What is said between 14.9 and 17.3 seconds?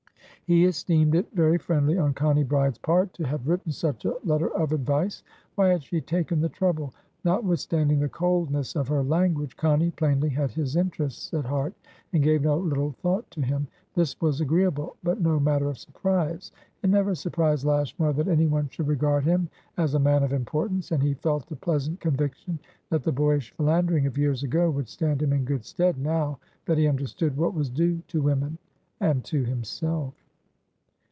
but no matter of surprise; it never